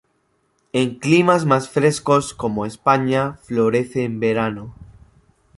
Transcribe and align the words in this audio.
En 0.73 0.97
climas 0.97 1.45
más 1.45 1.69
frescos, 1.69 2.33
como 2.33 2.65
en 2.65 2.69
España, 2.71 3.37
florece 3.43 4.03
en 4.03 4.19
verano. 4.19 4.73